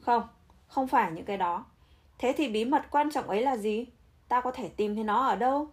Không, 0.00 0.22
không 0.66 0.88
phải 0.88 1.12
những 1.12 1.24
cái 1.24 1.36
đó. 1.36 1.64
Thế 2.18 2.34
thì 2.36 2.48
bí 2.48 2.64
mật 2.64 2.82
quan 2.90 3.10
trọng 3.10 3.28
ấy 3.28 3.42
là 3.42 3.56
gì? 3.56 3.86
Ta 4.28 4.40
có 4.40 4.50
thể 4.50 4.68
tìm 4.68 4.94
thấy 4.94 5.04
nó 5.04 5.26
ở 5.26 5.36
đâu? 5.36 5.70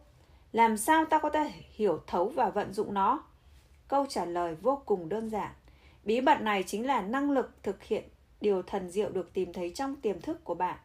Làm 0.58 0.78
sao 0.78 1.06
ta 1.06 1.20
có 1.20 1.30
thể 1.30 1.52
hiểu 1.76 2.02
thấu 2.08 2.30
và 2.30 2.50
vận 2.50 2.74
dụng 2.74 2.94
nó? 2.94 3.24
Câu 3.88 4.06
trả 4.10 4.26
lời 4.26 4.56
vô 4.56 4.82
cùng 4.86 5.10
đơn 5.10 5.30
giản. 5.30 5.52
Bí 6.04 6.22
mật 6.22 6.42
này 6.42 6.64
chính 6.64 6.86
là 6.86 7.02
năng 7.02 7.32
lực 7.32 7.64
thực 7.64 7.84
hiện 7.84 8.04
điều 8.42 8.62
thần 8.62 8.90
diệu 8.90 9.10
được 9.10 9.34
tìm 9.34 9.54
thấy 9.54 9.72
trong 9.76 9.96
tiềm 9.96 10.22
thức 10.22 10.44
của 10.44 10.56
bạn. 10.56 10.78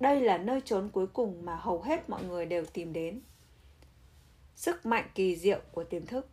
Đây 0.00 0.20
là 0.20 0.38
nơi 0.38 0.60
trốn 0.60 0.88
cuối 0.92 1.06
cùng 1.06 1.44
mà 1.44 1.56
hầu 1.56 1.82
hết 1.82 2.10
mọi 2.10 2.24
người 2.24 2.46
đều 2.46 2.64
tìm 2.64 2.92
đến. 2.92 3.20
Sức 4.54 4.86
mạnh 4.86 5.04
kỳ 5.14 5.36
diệu 5.36 5.60
của 5.72 5.84
tiềm 5.84 6.06
thức 6.06 6.28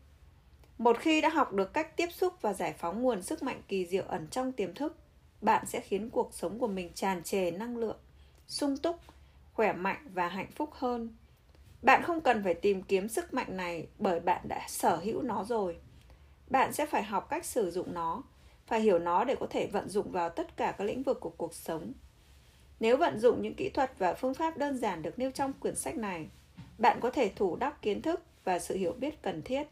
Một 0.77 0.97
khi 0.99 1.21
đã 1.21 1.29
học 1.29 1.53
được 1.53 1.73
cách 1.73 1.97
tiếp 1.97 2.09
xúc 2.13 2.33
và 2.41 2.53
giải 2.53 2.73
phóng 2.73 3.01
nguồn 3.01 3.21
sức 3.21 3.43
mạnh 3.43 3.61
kỳ 3.67 3.85
diệu 3.85 4.03
ẩn 4.07 4.27
trong 4.27 4.51
tiềm 4.51 4.73
thức, 4.73 4.97
bạn 5.41 5.65
sẽ 5.65 5.79
khiến 5.79 6.09
cuộc 6.09 6.33
sống 6.33 6.59
của 6.59 6.67
mình 6.67 6.89
tràn 6.93 7.23
trề 7.23 7.51
năng 7.51 7.77
lượng, 7.77 7.97
sung 8.47 8.77
túc, 8.77 8.95
khỏe 9.53 9.73
mạnh 9.73 10.07
và 10.13 10.27
hạnh 10.27 10.51
phúc 10.55 10.69
hơn. 10.73 11.09
Bạn 11.85 12.03
không 12.03 12.21
cần 12.21 12.43
phải 12.43 12.53
tìm 12.53 12.81
kiếm 12.81 13.09
sức 13.09 13.33
mạnh 13.33 13.57
này 13.57 13.87
bởi 13.99 14.19
bạn 14.19 14.41
đã 14.47 14.65
sở 14.67 14.95
hữu 14.95 15.21
nó 15.21 15.43
rồi. 15.43 15.77
Bạn 16.47 16.73
sẽ 16.73 16.85
phải 16.85 17.03
học 17.03 17.29
cách 17.29 17.45
sử 17.45 17.71
dụng 17.71 17.93
nó, 17.93 18.23
phải 18.67 18.81
hiểu 18.81 18.99
nó 18.99 19.23
để 19.23 19.35
có 19.39 19.47
thể 19.49 19.67
vận 19.67 19.89
dụng 19.89 20.11
vào 20.11 20.29
tất 20.29 20.57
cả 20.57 20.75
các 20.77 20.83
lĩnh 20.83 21.03
vực 21.03 21.19
của 21.19 21.33
cuộc 21.37 21.53
sống 21.53 21.93
nếu 22.79 22.97
vận 22.97 23.19
dụng 23.19 23.41
những 23.41 23.55
kỹ 23.55 23.69
thuật 23.69 23.91
và 23.97 24.13
phương 24.13 24.33
pháp 24.33 24.57
đơn 24.57 24.77
giản 24.77 25.01
được 25.01 25.19
nêu 25.19 25.31
trong 25.31 25.53
quyển 25.53 25.75
sách 25.75 25.97
này, 25.97 26.27
bạn 26.77 26.99
có 27.01 27.09
thể 27.09 27.31
thủ 27.35 27.55
đắc 27.55 27.81
kiến 27.81 28.01
thức 28.01 28.21
và 28.43 28.59
sự 28.59 28.75
hiểu 28.75 28.93
biết 28.93 29.21
cần 29.21 29.41
thiết. 29.41 29.63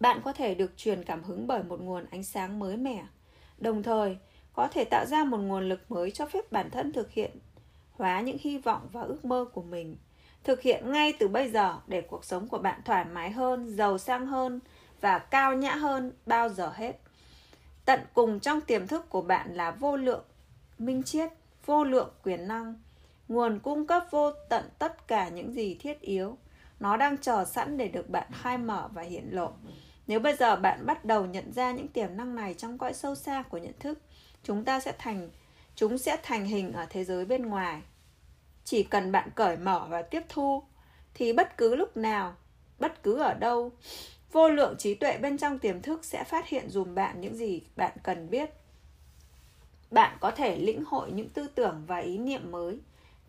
Bạn 0.00 0.20
có 0.24 0.32
thể 0.32 0.54
được 0.54 0.76
truyền 0.76 1.04
cảm 1.04 1.22
hứng 1.22 1.46
bởi 1.46 1.62
một 1.62 1.80
nguồn 1.80 2.06
ánh 2.10 2.24
sáng 2.24 2.58
mới 2.58 2.76
mẻ, 2.76 3.06
đồng 3.58 3.82
thời 3.82 4.16
có 4.52 4.68
thể 4.68 4.84
tạo 4.84 5.06
ra 5.06 5.24
một 5.24 5.38
nguồn 5.38 5.68
lực 5.68 5.90
mới 5.90 6.10
cho 6.10 6.26
phép 6.26 6.52
bản 6.52 6.70
thân 6.70 6.92
thực 6.92 7.10
hiện 7.10 7.30
hóa 7.92 8.20
những 8.20 8.36
hy 8.40 8.58
vọng 8.58 8.88
và 8.92 9.02
ước 9.02 9.24
mơ 9.24 9.44
của 9.52 9.62
mình. 9.62 9.96
Thực 10.44 10.60
hiện 10.60 10.92
ngay 10.92 11.12
từ 11.18 11.28
bây 11.28 11.50
giờ 11.50 11.78
để 11.86 12.00
cuộc 12.00 12.24
sống 12.24 12.48
của 12.48 12.58
bạn 12.58 12.80
thoải 12.84 13.04
mái 13.04 13.30
hơn, 13.30 13.76
giàu 13.76 13.98
sang 13.98 14.26
hơn 14.26 14.60
và 15.00 15.18
cao 15.18 15.54
nhã 15.54 15.74
hơn 15.74 16.12
bao 16.26 16.48
giờ 16.48 16.72
hết. 16.74 16.92
Tận 17.84 18.00
cùng 18.14 18.40
trong 18.40 18.60
tiềm 18.60 18.86
thức 18.86 19.10
của 19.10 19.22
bạn 19.22 19.54
là 19.54 19.70
vô 19.70 19.96
lượng, 19.96 20.24
minh 20.78 21.02
triết 21.02 21.30
vô 21.66 21.84
lượng 21.84 22.10
quyền 22.22 22.48
năng. 22.48 22.74
Nguồn 23.28 23.58
cung 23.58 23.86
cấp 23.86 24.04
vô 24.10 24.30
tận 24.48 24.64
tất 24.78 25.08
cả 25.08 25.28
những 25.28 25.52
gì 25.52 25.74
thiết 25.80 26.00
yếu. 26.00 26.38
Nó 26.80 26.96
đang 26.96 27.18
chờ 27.18 27.44
sẵn 27.44 27.76
để 27.76 27.88
được 27.88 28.10
bạn 28.10 28.28
khai 28.32 28.58
mở 28.58 28.88
và 28.92 29.02
hiện 29.02 29.28
lộ. 29.30 29.52
Nếu 30.06 30.20
bây 30.20 30.36
giờ 30.36 30.56
bạn 30.56 30.86
bắt 30.86 31.04
đầu 31.04 31.26
nhận 31.26 31.52
ra 31.52 31.72
những 31.72 31.88
tiềm 31.88 32.16
năng 32.16 32.34
này 32.34 32.54
trong 32.54 32.78
cõi 32.78 32.94
sâu 32.94 33.14
xa 33.14 33.42
của 33.42 33.58
nhận 33.58 33.74
thức 33.80 33.98
chúng 34.42 34.64
ta 34.64 34.80
sẽ 34.80 34.92
thành 34.98 35.30
chúng 35.74 35.98
sẽ 35.98 36.16
thành 36.22 36.44
hình 36.44 36.72
ở 36.72 36.86
thế 36.90 37.04
giới 37.04 37.24
bên 37.24 37.46
ngoài 37.46 37.82
chỉ 38.64 38.82
cần 38.82 39.12
bạn 39.12 39.28
cởi 39.34 39.56
mở 39.56 39.86
và 39.90 40.02
tiếp 40.02 40.22
thu, 40.28 40.62
thì 41.14 41.32
bất 41.32 41.56
cứ 41.56 41.74
lúc 41.74 41.96
nào, 41.96 42.34
bất 42.78 43.02
cứ 43.02 43.18
ở 43.18 43.34
đâu, 43.34 43.72
vô 44.32 44.48
lượng 44.48 44.74
trí 44.78 44.94
tuệ 44.94 45.18
bên 45.18 45.38
trong 45.38 45.58
tiềm 45.58 45.82
thức 45.82 46.04
sẽ 46.04 46.24
phát 46.24 46.48
hiện 46.48 46.70
dùm 46.70 46.94
bạn 46.94 47.20
những 47.20 47.36
gì 47.36 47.62
bạn 47.76 47.92
cần 48.02 48.30
biết. 48.30 48.50
Bạn 49.90 50.16
có 50.20 50.30
thể 50.30 50.56
lĩnh 50.56 50.84
hội 50.84 51.10
những 51.12 51.28
tư 51.28 51.46
tưởng 51.54 51.84
và 51.86 51.98
ý 51.98 52.18
niệm 52.18 52.50
mới, 52.50 52.78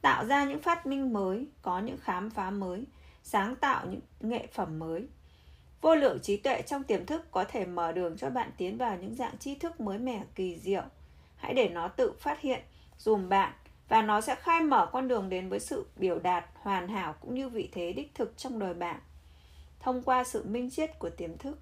tạo 0.02 0.26
ra 0.26 0.44
những 0.44 0.62
phát 0.62 0.86
minh 0.86 1.14
mới, 1.14 1.48
có 1.62 1.80
những 1.80 1.98
khám 1.98 2.30
phá 2.30 2.50
mới, 2.50 2.84
sáng 3.24 3.56
tạo 3.56 3.86
những 3.86 4.02
nghệ 4.20 4.48
phẩm 4.54 4.80
mới. 4.80 5.08
Vô 5.82 5.96
lượng 5.96 6.20
trí 6.22 6.38
tuệ 6.38 6.62
trong 6.62 6.84
tiềm 6.84 7.06
thức 7.06 7.32
có 7.32 7.44
thể 7.44 7.66
mở 7.66 7.92
đường 7.92 8.18
cho 8.18 8.30
bạn 8.30 8.52
tiến 8.58 8.78
vào 8.78 8.98
những 8.98 9.16
dạng 9.16 9.38
tri 9.38 9.56
thức 9.56 9.80
mới 9.80 9.98
mẻ, 9.98 10.24
kỳ 10.36 10.60
diệu. 10.60 10.84
Hãy 11.36 11.54
để 11.54 11.70
nó 11.70 11.88
tự 11.88 12.14
phát 12.20 12.42
hiện, 12.42 12.62
dùm 12.98 13.30
bạn 13.30 13.54
và 13.90 14.02
nó 14.02 14.22
sẽ 14.22 14.36
khai 14.36 14.62
mở 14.62 14.90
con 14.92 15.08
đường 15.08 15.30
đến 15.30 15.50
với 15.50 15.60
sự 15.60 15.86
biểu 15.96 16.20
đạt 16.20 16.46
hoàn 16.54 16.88
hảo 16.88 17.16
cũng 17.22 17.36
như 17.36 17.50
vị 17.50 17.70
thế 17.72 17.94
đích 17.94 18.16
thực 18.16 18.38
trong 18.38 18.60
đời 18.60 18.74
bạn. 18.74 19.00
Thông 19.80 20.02
qua 20.02 20.24
sự 20.24 20.44
minh 20.44 20.70
triết 20.70 21.00
của 21.00 21.10
tiềm 21.10 21.38
thức, 21.38 21.60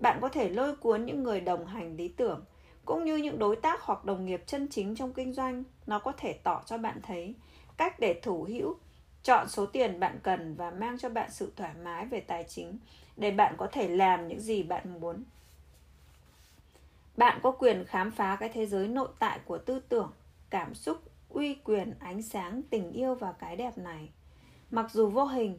bạn 0.00 0.18
có 0.20 0.28
thể 0.28 0.48
lôi 0.48 0.76
cuốn 0.76 1.04
những 1.04 1.22
người 1.22 1.40
đồng 1.40 1.66
hành 1.66 1.96
lý 1.96 2.08
tưởng, 2.08 2.44
cũng 2.84 3.04
như 3.04 3.16
những 3.16 3.38
đối 3.38 3.56
tác 3.56 3.80
hoặc 3.82 4.04
đồng 4.04 4.26
nghiệp 4.26 4.42
chân 4.46 4.68
chính 4.70 4.96
trong 4.96 5.12
kinh 5.12 5.32
doanh. 5.32 5.64
Nó 5.86 5.98
có 5.98 6.12
thể 6.12 6.32
tỏ 6.32 6.62
cho 6.66 6.78
bạn 6.78 7.00
thấy 7.02 7.34
cách 7.76 8.00
để 8.00 8.20
thủ 8.22 8.46
hữu, 8.48 8.76
chọn 9.22 9.48
số 9.48 9.66
tiền 9.66 10.00
bạn 10.00 10.18
cần 10.22 10.54
và 10.54 10.70
mang 10.70 10.98
cho 10.98 11.08
bạn 11.08 11.30
sự 11.30 11.52
thoải 11.56 11.74
mái 11.82 12.06
về 12.06 12.20
tài 12.20 12.44
chính 12.48 12.78
để 13.16 13.30
bạn 13.30 13.54
có 13.58 13.66
thể 13.72 13.88
làm 13.88 14.28
những 14.28 14.40
gì 14.40 14.62
bạn 14.62 15.00
muốn. 15.00 15.24
Bạn 17.16 17.40
có 17.42 17.50
quyền 17.50 17.84
khám 17.84 18.10
phá 18.10 18.36
cái 18.40 18.48
thế 18.48 18.66
giới 18.66 18.88
nội 18.88 19.08
tại 19.18 19.38
của 19.44 19.58
tư 19.58 19.80
tưởng, 19.88 20.12
cảm 20.50 20.74
xúc 20.74 21.11
uy 21.34 21.54
quyền, 21.54 21.94
ánh 21.98 22.22
sáng, 22.22 22.62
tình 22.70 22.92
yêu 22.92 23.14
và 23.14 23.32
cái 23.32 23.56
đẹp 23.56 23.78
này. 23.78 24.08
Mặc 24.70 24.90
dù 24.92 25.10
vô 25.10 25.24
hình, 25.24 25.58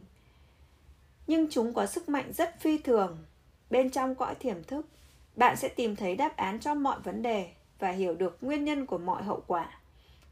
nhưng 1.26 1.50
chúng 1.50 1.74
có 1.74 1.86
sức 1.86 2.08
mạnh 2.08 2.32
rất 2.32 2.60
phi 2.60 2.78
thường. 2.78 3.18
Bên 3.70 3.90
trong 3.90 4.14
cõi 4.14 4.34
thiểm 4.34 4.64
thức, 4.64 4.86
bạn 5.36 5.56
sẽ 5.56 5.68
tìm 5.68 5.96
thấy 5.96 6.16
đáp 6.16 6.36
án 6.36 6.60
cho 6.60 6.74
mọi 6.74 7.00
vấn 7.00 7.22
đề 7.22 7.50
và 7.78 7.90
hiểu 7.90 8.14
được 8.14 8.38
nguyên 8.40 8.64
nhân 8.64 8.86
của 8.86 8.98
mọi 8.98 9.22
hậu 9.22 9.42
quả. 9.46 9.78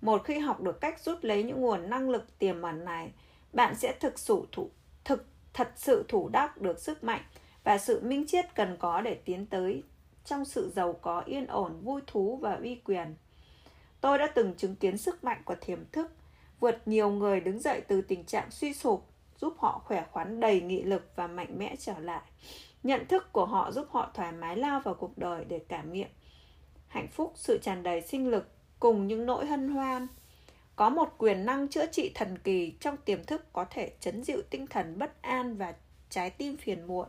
Một 0.00 0.24
khi 0.24 0.38
học 0.38 0.60
được 0.60 0.80
cách 0.80 1.00
rút 1.00 1.24
lấy 1.24 1.42
những 1.42 1.60
nguồn 1.60 1.90
năng 1.90 2.10
lực 2.10 2.38
tiềm 2.38 2.62
ẩn 2.62 2.84
này, 2.84 3.12
bạn 3.52 3.74
sẽ 3.74 3.94
thực 4.00 4.18
sự 4.18 4.42
thủ, 4.52 4.70
thực, 5.04 5.26
thật 5.54 5.72
sự 5.76 6.04
thủ 6.08 6.28
đắc 6.28 6.60
được 6.60 6.80
sức 6.80 7.04
mạnh 7.04 7.22
và 7.64 7.78
sự 7.78 8.00
minh 8.00 8.26
triết 8.26 8.54
cần 8.54 8.76
có 8.78 9.00
để 9.00 9.14
tiến 9.14 9.46
tới 9.46 9.82
trong 10.24 10.44
sự 10.44 10.72
giàu 10.74 10.92
có, 10.92 11.20
yên 11.20 11.46
ổn, 11.46 11.80
vui 11.82 12.00
thú 12.06 12.38
và 12.42 12.54
uy 12.54 12.74
quyền 12.84 13.14
tôi 14.02 14.18
đã 14.18 14.26
từng 14.26 14.54
chứng 14.54 14.76
kiến 14.76 14.98
sức 14.98 15.24
mạnh 15.24 15.42
của 15.44 15.56
thiềm 15.60 15.84
thức, 15.92 16.12
vượt 16.60 16.82
nhiều 16.86 17.10
người 17.10 17.40
đứng 17.40 17.60
dậy 17.60 17.80
từ 17.88 18.00
tình 18.00 18.24
trạng 18.24 18.50
suy 18.50 18.74
sụp, 18.74 19.06
giúp 19.40 19.54
họ 19.58 19.82
khỏe 19.84 20.04
khoắn 20.10 20.40
đầy 20.40 20.60
nghị 20.60 20.82
lực 20.82 21.12
và 21.16 21.26
mạnh 21.26 21.58
mẽ 21.58 21.76
trở 21.78 21.98
lại. 21.98 22.22
Nhận 22.82 23.06
thức 23.06 23.32
của 23.32 23.46
họ 23.46 23.72
giúp 23.72 23.86
họ 23.90 24.10
thoải 24.14 24.32
mái 24.32 24.56
lao 24.56 24.80
vào 24.80 24.94
cuộc 24.94 25.18
đời 25.18 25.44
để 25.44 25.58
cảm 25.68 25.92
nghiệm 25.92 26.08
hạnh 26.88 27.08
phúc, 27.08 27.32
sự 27.34 27.58
tràn 27.62 27.82
đầy 27.82 28.00
sinh 28.00 28.30
lực 28.30 28.48
cùng 28.80 29.06
những 29.06 29.26
nỗi 29.26 29.46
hân 29.46 29.68
hoan. 29.68 30.06
Có 30.76 30.88
một 30.88 31.14
quyền 31.18 31.46
năng 31.46 31.68
chữa 31.68 31.86
trị 31.86 32.12
thần 32.14 32.38
kỳ 32.38 32.72
trong 32.80 32.96
tiềm 32.96 33.24
thức 33.24 33.52
có 33.52 33.64
thể 33.64 33.92
chấn 34.00 34.24
dịu 34.24 34.42
tinh 34.50 34.66
thần 34.66 34.98
bất 34.98 35.22
an 35.22 35.56
và 35.56 35.74
trái 36.10 36.30
tim 36.30 36.56
phiền 36.56 36.86
muộn. 36.86 37.08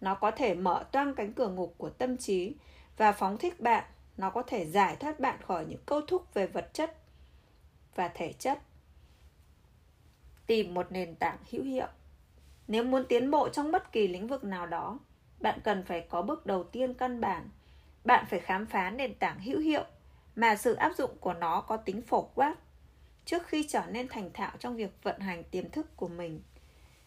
Nó 0.00 0.14
có 0.14 0.30
thể 0.30 0.54
mở 0.54 0.84
toang 0.92 1.14
cánh 1.14 1.32
cửa 1.32 1.48
ngục 1.48 1.74
của 1.78 1.90
tâm 1.90 2.16
trí 2.16 2.54
và 2.96 3.12
phóng 3.12 3.38
thích 3.38 3.60
bạn 3.60 3.84
nó 4.22 4.30
có 4.30 4.42
thể 4.42 4.66
giải 4.66 4.96
thoát 4.96 5.20
bạn 5.20 5.42
khỏi 5.42 5.66
những 5.68 5.80
câu 5.86 6.00
thúc 6.00 6.34
về 6.34 6.46
vật 6.46 6.70
chất 6.72 6.96
và 7.94 8.08
thể 8.08 8.32
chất. 8.32 8.58
Tìm 10.46 10.74
một 10.74 10.92
nền 10.92 11.14
tảng 11.14 11.38
hữu 11.50 11.62
hiệu. 11.62 11.86
Nếu 12.68 12.84
muốn 12.84 13.04
tiến 13.08 13.30
bộ 13.30 13.48
trong 13.48 13.72
bất 13.72 13.92
kỳ 13.92 14.08
lĩnh 14.08 14.26
vực 14.26 14.44
nào 14.44 14.66
đó, 14.66 14.98
bạn 15.40 15.60
cần 15.64 15.84
phải 15.84 16.06
có 16.10 16.22
bước 16.22 16.46
đầu 16.46 16.64
tiên 16.64 16.94
căn 16.94 17.20
bản. 17.20 17.48
Bạn 18.04 18.24
phải 18.30 18.40
khám 18.40 18.66
phá 18.66 18.90
nền 18.90 19.14
tảng 19.14 19.40
hữu 19.40 19.60
hiệu 19.60 19.84
mà 20.36 20.56
sự 20.56 20.74
áp 20.74 20.92
dụng 20.98 21.10
của 21.20 21.34
nó 21.34 21.60
có 21.60 21.76
tính 21.76 22.02
phổ 22.02 22.22
quát 22.22 22.54
trước 23.24 23.46
khi 23.46 23.66
trở 23.68 23.82
nên 23.90 24.08
thành 24.08 24.30
thạo 24.32 24.52
trong 24.58 24.76
việc 24.76 25.02
vận 25.02 25.20
hành 25.20 25.44
tiềm 25.44 25.70
thức 25.70 25.96
của 25.96 26.08
mình. 26.08 26.42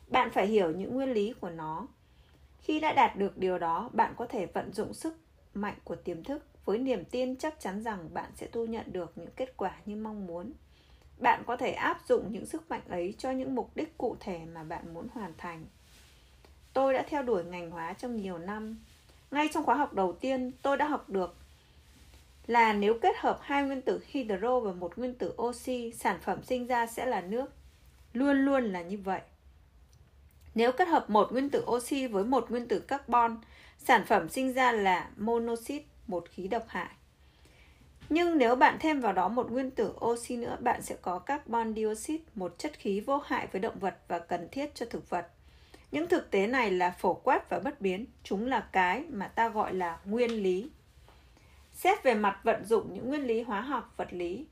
Bạn 0.07 0.29
phải 0.31 0.47
hiểu 0.47 0.71
những 0.71 0.95
nguyên 0.95 1.13
lý 1.13 1.33
của 1.33 1.49
nó. 1.49 1.87
Khi 2.59 2.79
đã 2.79 2.93
đạt 2.93 3.15
được 3.15 3.37
điều 3.37 3.59
đó, 3.59 3.89
bạn 3.93 4.13
có 4.17 4.25
thể 4.25 4.45
vận 4.45 4.73
dụng 4.73 4.93
sức 4.93 5.17
mạnh 5.53 5.75
của 5.83 5.95
tiềm 5.95 6.23
thức 6.23 6.45
với 6.65 6.77
niềm 6.77 7.05
tin 7.05 7.35
chắc 7.35 7.59
chắn 7.59 7.83
rằng 7.83 8.13
bạn 8.13 8.31
sẽ 8.35 8.47
thu 8.47 8.65
nhận 8.65 8.93
được 8.93 9.11
những 9.15 9.31
kết 9.35 9.57
quả 9.57 9.71
như 9.85 9.95
mong 9.95 10.27
muốn. 10.27 10.53
Bạn 11.17 11.43
có 11.47 11.57
thể 11.57 11.71
áp 11.71 12.01
dụng 12.07 12.31
những 12.31 12.45
sức 12.45 12.69
mạnh 12.69 12.81
ấy 12.89 13.13
cho 13.17 13.31
những 13.31 13.55
mục 13.55 13.71
đích 13.75 13.97
cụ 13.97 14.15
thể 14.19 14.39
mà 14.53 14.63
bạn 14.63 14.93
muốn 14.93 15.07
hoàn 15.13 15.33
thành. 15.37 15.65
Tôi 16.73 16.93
đã 16.93 17.05
theo 17.09 17.23
đuổi 17.23 17.43
ngành 17.43 17.71
hóa 17.71 17.93
trong 17.93 18.17
nhiều 18.17 18.37
năm. 18.37 18.77
Ngay 19.31 19.49
trong 19.53 19.63
khóa 19.63 19.75
học 19.75 19.93
đầu 19.93 20.13
tiên, 20.13 20.51
tôi 20.61 20.77
đã 20.77 20.87
học 20.87 21.09
được 21.09 21.35
là 22.47 22.73
nếu 22.73 22.93
kết 23.01 23.15
hợp 23.17 23.39
hai 23.41 23.63
nguyên 23.63 23.81
tử 23.81 24.01
hydro 24.07 24.59
và 24.59 24.71
một 24.71 24.97
nguyên 24.97 25.13
tử 25.13 25.33
oxy, 25.41 25.93
sản 25.95 26.19
phẩm 26.21 26.43
sinh 26.43 26.67
ra 26.67 26.87
sẽ 26.87 27.05
là 27.05 27.21
nước. 27.21 27.53
Luôn 28.13 28.37
luôn 28.37 28.63
là 28.63 28.81
như 28.81 28.97
vậy. 28.97 29.21
Nếu 30.55 30.71
kết 30.71 30.87
hợp 30.87 31.09
một 31.09 31.31
nguyên 31.31 31.49
tử 31.49 31.65
oxy 31.65 32.07
với 32.07 32.23
một 32.23 32.51
nguyên 32.51 32.67
tử 32.67 32.79
carbon, 32.79 33.37
sản 33.77 34.05
phẩm 34.07 34.29
sinh 34.29 34.53
ra 34.53 34.71
là 34.71 35.09
monoxide 35.17 35.85
một 36.07 36.25
khí 36.29 36.47
độc 36.47 36.63
hại 36.67 36.89
nhưng 38.09 38.37
nếu 38.37 38.55
bạn 38.55 38.77
thêm 38.79 38.99
vào 38.99 39.13
đó 39.13 39.27
một 39.27 39.51
nguyên 39.51 39.71
tử 39.71 39.93
oxy 40.05 40.37
nữa, 40.37 40.57
bạn 40.59 40.81
sẽ 40.81 40.95
có 41.01 41.19
carbon 41.19 41.73
dioxide, 41.75 42.23
một 42.35 42.55
chất 42.57 42.73
khí 42.79 42.99
vô 42.99 43.17
hại 43.17 43.47
với 43.51 43.61
động 43.61 43.79
vật 43.79 43.97
và 44.07 44.19
cần 44.19 44.47
thiết 44.51 44.75
cho 44.75 44.85
thực 44.89 45.09
vật. 45.09 45.27
Những 45.91 46.07
thực 46.07 46.31
tế 46.31 46.47
này 46.47 46.71
là 46.71 46.91
phổ 46.91 47.13
quát 47.13 47.49
và 47.49 47.59
bất 47.59 47.81
biến, 47.81 48.05
chúng 48.23 48.47
là 48.47 48.69
cái 48.71 49.03
mà 49.09 49.27
ta 49.27 49.49
gọi 49.49 49.73
là 49.73 49.99
nguyên 50.05 50.31
lý. 50.31 50.69
Xét 51.71 52.03
về 52.03 52.13
mặt 52.13 52.39
vận 52.43 52.65
dụng 52.65 52.93
những 52.93 53.09
nguyên 53.09 53.23
lý 53.23 53.41
hóa 53.41 53.61
học, 53.61 53.93
vật 53.97 54.13
lý, 54.13 54.45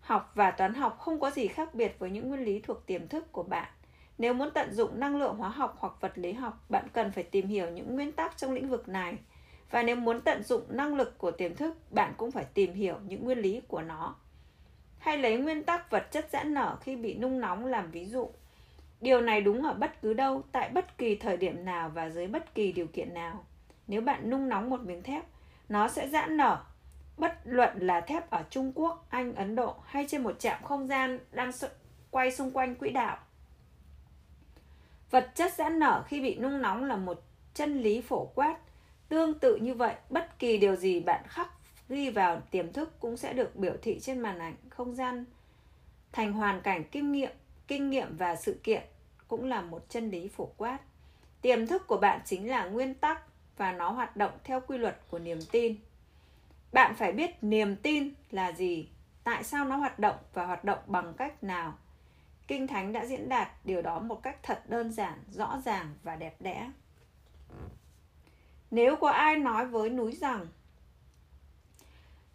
học 0.00 0.32
và 0.34 0.50
toán 0.50 0.74
học 0.74 0.98
không 1.00 1.20
có 1.20 1.30
gì 1.30 1.46
khác 1.46 1.74
biệt 1.74 1.96
với 1.98 2.10
những 2.10 2.28
nguyên 2.28 2.44
lý 2.44 2.60
thuộc 2.60 2.86
tiềm 2.86 3.08
thức 3.08 3.32
của 3.32 3.42
bạn. 3.42 3.68
Nếu 4.18 4.34
muốn 4.34 4.50
tận 4.54 4.74
dụng 4.74 5.00
năng 5.00 5.16
lượng 5.16 5.36
hóa 5.36 5.48
học 5.48 5.76
hoặc 5.78 5.92
vật 6.00 6.12
lý 6.14 6.32
học, 6.32 6.64
bạn 6.68 6.84
cần 6.92 7.12
phải 7.12 7.24
tìm 7.24 7.46
hiểu 7.46 7.70
những 7.70 7.94
nguyên 7.94 8.12
tắc 8.12 8.36
trong 8.36 8.52
lĩnh 8.52 8.68
vực 8.68 8.88
này– 8.88 9.16
và 9.74 9.82
nếu 9.82 9.96
muốn 9.96 10.20
tận 10.20 10.42
dụng 10.42 10.62
năng 10.68 10.94
lực 10.94 11.18
của 11.18 11.30
tiềm 11.30 11.54
thức, 11.54 11.76
bạn 11.90 12.14
cũng 12.16 12.30
phải 12.30 12.44
tìm 12.54 12.74
hiểu 12.74 12.96
những 13.06 13.24
nguyên 13.24 13.38
lý 13.38 13.60
của 13.68 13.82
nó. 13.82 14.16
Hay 14.98 15.18
lấy 15.18 15.36
nguyên 15.36 15.62
tắc 15.62 15.90
vật 15.90 16.06
chất 16.10 16.28
giãn 16.32 16.54
nở 16.54 16.76
khi 16.80 16.96
bị 16.96 17.14
nung 17.14 17.40
nóng 17.40 17.66
làm 17.66 17.90
ví 17.90 18.06
dụ. 18.06 18.30
Điều 19.00 19.20
này 19.20 19.40
đúng 19.40 19.62
ở 19.62 19.74
bất 19.74 20.02
cứ 20.02 20.14
đâu, 20.14 20.42
tại 20.52 20.68
bất 20.68 20.98
kỳ 20.98 21.16
thời 21.16 21.36
điểm 21.36 21.64
nào 21.64 21.88
và 21.88 22.10
dưới 22.10 22.26
bất 22.26 22.54
kỳ 22.54 22.72
điều 22.72 22.86
kiện 22.86 23.14
nào. 23.14 23.44
Nếu 23.86 24.00
bạn 24.00 24.30
nung 24.30 24.48
nóng 24.48 24.70
một 24.70 24.80
miếng 24.80 25.02
thép, 25.02 25.24
nó 25.68 25.88
sẽ 25.88 26.08
giãn 26.08 26.36
nở. 26.36 26.64
Bất 27.16 27.32
luận 27.44 27.78
là 27.78 28.00
thép 28.00 28.30
ở 28.30 28.44
trung 28.50 28.72
quốc, 28.74 29.06
anh, 29.10 29.34
ấn 29.34 29.56
độ 29.56 29.74
hay 29.84 30.06
trên 30.08 30.22
một 30.22 30.38
trạm 30.38 30.64
không 30.64 30.86
gian 30.86 31.18
đang 31.32 31.50
quay 32.10 32.32
xung 32.32 32.50
quanh 32.50 32.74
quỹ 32.74 32.90
đạo. 32.90 33.18
Vật 35.10 35.30
chất 35.34 35.52
giãn 35.54 35.78
nở 35.78 36.04
khi 36.06 36.20
bị 36.20 36.38
nung 36.38 36.62
nóng 36.62 36.84
là 36.84 36.96
một 36.96 37.22
chân 37.54 37.82
lý 37.82 38.00
phổ 38.00 38.26
quát. 38.34 38.56
Tương 39.08 39.38
tự 39.38 39.56
như 39.56 39.74
vậy, 39.74 39.94
bất 40.10 40.38
kỳ 40.38 40.58
điều 40.58 40.76
gì 40.76 41.00
bạn 41.00 41.24
khắc 41.28 41.48
ghi 41.88 42.10
vào 42.10 42.40
tiềm 42.50 42.72
thức 42.72 43.00
cũng 43.00 43.16
sẽ 43.16 43.32
được 43.32 43.56
biểu 43.56 43.74
thị 43.82 44.00
trên 44.00 44.20
màn 44.20 44.38
ảnh 44.38 44.56
không 44.70 44.94
gian 44.94 45.24
thành 46.12 46.32
hoàn 46.32 46.60
cảnh 46.60 46.84
kinh 46.90 47.12
nghiệm, 47.12 47.30
kinh 47.66 47.90
nghiệm 47.90 48.16
và 48.16 48.36
sự 48.36 48.60
kiện 48.62 48.82
cũng 49.28 49.44
là 49.44 49.60
một 49.60 49.84
chân 49.88 50.10
lý 50.10 50.28
phổ 50.28 50.46
quát. 50.56 50.78
Tiềm 51.40 51.66
thức 51.66 51.86
của 51.86 51.96
bạn 51.96 52.20
chính 52.24 52.50
là 52.50 52.64
nguyên 52.64 52.94
tắc 52.94 53.22
và 53.56 53.72
nó 53.72 53.90
hoạt 53.90 54.16
động 54.16 54.32
theo 54.44 54.60
quy 54.60 54.78
luật 54.78 55.00
của 55.10 55.18
niềm 55.18 55.38
tin. 55.50 55.76
Bạn 56.72 56.94
phải 56.94 57.12
biết 57.12 57.30
niềm 57.42 57.76
tin 57.76 58.14
là 58.30 58.52
gì, 58.52 58.88
tại 59.24 59.44
sao 59.44 59.64
nó 59.64 59.76
hoạt 59.76 59.98
động 59.98 60.16
và 60.34 60.46
hoạt 60.46 60.64
động 60.64 60.78
bằng 60.86 61.14
cách 61.14 61.44
nào. 61.44 61.74
Kinh 62.46 62.66
Thánh 62.66 62.92
đã 62.92 63.06
diễn 63.06 63.28
đạt 63.28 63.48
điều 63.64 63.82
đó 63.82 63.98
một 63.98 64.22
cách 64.22 64.36
thật 64.42 64.62
đơn 64.68 64.92
giản, 64.92 65.18
rõ 65.30 65.60
ràng 65.64 65.94
và 66.02 66.16
đẹp 66.16 66.36
đẽ. 66.40 66.70
Nếu 68.74 68.96
có 68.96 69.08
ai 69.08 69.36
nói 69.36 69.66
với 69.66 69.90
núi 69.90 70.16
rằng 70.20 70.46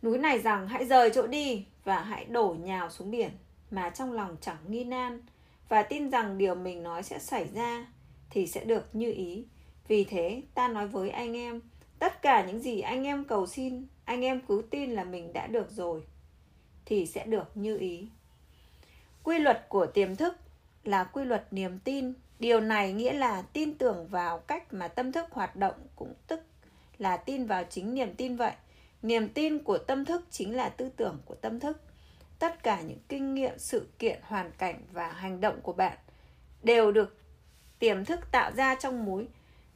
Núi 0.01 0.17
này 0.17 0.39
rằng 0.39 0.67
hãy 0.67 0.85
rời 0.85 1.09
chỗ 1.13 1.27
đi 1.27 1.65
và 1.83 2.01
hãy 2.01 2.25
đổ 2.25 2.55
nhào 2.63 2.89
xuống 2.89 3.11
biển 3.11 3.31
mà 3.71 3.89
trong 3.89 4.13
lòng 4.13 4.37
chẳng 4.41 4.57
nghi 4.67 4.83
nan 4.83 5.21
và 5.69 5.83
tin 5.83 6.09
rằng 6.09 6.37
điều 6.37 6.55
mình 6.55 6.83
nói 6.83 7.03
sẽ 7.03 7.19
xảy 7.19 7.47
ra 7.53 7.87
thì 8.29 8.47
sẽ 8.47 8.63
được 8.63 8.95
như 8.95 9.11
ý. 9.11 9.45
Vì 9.87 10.03
thế 10.03 10.41
ta 10.53 10.67
nói 10.67 10.87
với 10.87 11.09
anh 11.09 11.37
em, 11.37 11.61
tất 11.99 12.21
cả 12.21 12.45
những 12.45 12.59
gì 12.59 12.79
anh 12.79 13.03
em 13.03 13.23
cầu 13.23 13.47
xin, 13.47 13.87
anh 14.05 14.21
em 14.21 14.41
cứ 14.47 14.63
tin 14.69 14.91
là 14.91 15.03
mình 15.03 15.33
đã 15.33 15.47
được 15.47 15.71
rồi 15.71 16.03
thì 16.85 17.05
sẽ 17.05 17.25
được 17.25 17.57
như 17.57 17.77
ý. 17.77 18.07
Quy 19.23 19.39
luật 19.39 19.65
của 19.69 19.85
tiềm 19.85 20.15
thức 20.15 20.35
là 20.83 21.03
quy 21.03 21.23
luật 21.23 21.53
niềm 21.53 21.79
tin 21.79 22.13
điều 22.39 22.59
này 22.59 22.93
nghĩa 22.93 23.13
là 23.13 23.41
tin 23.53 23.77
tưởng 23.77 24.07
vào 24.07 24.37
cách 24.39 24.73
mà 24.73 24.87
tâm 24.87 25.11
thức 25.11 25.25
hoạt 25.31 25.55
động 25.55 25.75
cũng 25.95 26.13
tức 26.27 26.39
là 26.97 27.17
tin 27.17 27.45
vào 27.45 27.63
chính 27.69 27.93
niềm 27.93 28.13
tin 28.15 28.35
vậy. 28.35 28.51
Niềm 29.01 29.29
tin 29.29 29.63
của 29.63 29.77
tâm 29.77 30.05
thức 30.05 30.25
chính 30.31 30.55
là 30.55 30.69
tư 30.69 30.89
tưởng 30.89 31.17
của 31.25 31.35
tâm 31.35 31.59
thức. 31.59 31.81
Tất 32.39 32.63
cả 32.63 32.81
những 32.81 32.99
kinh 33.09 33.33
nghiệm, 33.33 33.59
sự 33.59 33.87
kiện, 33.99 34.19
hoàn 34.23 34.51
cảnh 34.51 34.81
và 34.91 35.07
hành 35.07 35.41
động 35.41 35.61
của 35.61 35.73
bạn 35.73 35.97
đều 36.63 36.91
được 36.91 37.17
tiềm 37.79 38.05
thức 38.05 38.19
tạo 38.31 38.51
ra 38.51 38.75
trong 38.75 39.05
mối 39.05 39.27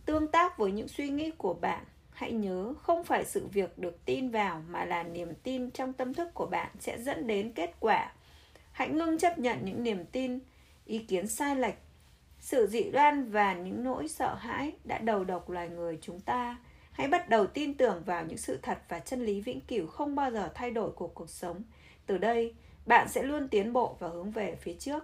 tương 0.06 0.28
tác 0.28 0.58
với 0.58 0.72
những 0.72 0.88
suy 0.88 1.10
nghĩ 1.10 1.32
của 1.32 1.54
bạn, 1.54 1.84
hãy 2.14 2.32
nhớ 2.32 2.74
không 2.82 3.04
phải 3.04 3.26
sự 3.26 3.48
việc 3.48 3.78
được 3.78 4.06
tin 4.06 4.30
vào 4.30 4.62
mà 4.70 4.86
là 4.86 5.04
niềm 5.04 5.34
tin 5.44 5.72
trong 5.72 5.94
tâm 5.94 6.14
thức 6.14 6.34
của 6.34 6.46
bạn 6.46 6.70
sẽ 6.80 6.98
dẫn 7.02 7.28
đến 7.28 7.52
kết 7.52 7.76
quả. 7.80 8.12
Hãy 8.72 8.90
ngưng 8.90 9.18
chấp 9.18 9.40
nhận 9.40 9.58
những 9.64 9.84
niềm 9.84 10.06
tin, 10.06 10.40
ý 10.86 11.00
kiến 11.00 11.28
sai 11.28 11.56
lệch 11.56 11.76
sự 12.44 12.68
dị 12.68 12.92
đoan 12.92 13.32
và 13.32 13.54
những 13.54 13.84
nỗi 13.84 14.08
sợ 14.08 14.36
hãi 14.36 14.72
đã 14.84 14.98
đầu 14.98 15.24
độc 15.24 15.50
loài 15.50 15.70
người 15.70 16.00
chúng 16.02 16.20
ta. 16.20 16.58
Hãy 16.92 17.08
bắt 17.08 17.30
đầu 17.30 17.48
tin 17.48 17.74
tưởng 17.74 18.04
vào 18.06 18.26
những 18.26 18.38
sự 18.38 18.60
thật 18.62 18.78
và 18.90 19.00
chân 19.00 19.26
lý 19.26 19.42
vĩnh 19.42 19.62
cửu 19.62 19.88
không 19.88 20.16
bao 20.16 20.32
giờ 20.32 20.50
thay 20.56 20.72
đổi 20.72 20.92
của 20.92 21.08
cuộc 21.08 21.30
sống. 21.30 21.62
Từ 22.06 22.18
đây, 22.18 22.56
bạn 22.86 23.10
sẽ 23.10 23.24
luôn 23.24 23.48
tiến 23.48 23.74
bộ 23.74 23.98
và 24.00 24.08
hướng 24.08 24.32
về 24.32 24.56
phía 24.62 24.74
trước. 24.74 25.04